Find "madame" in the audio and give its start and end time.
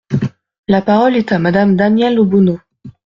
1.37-1.75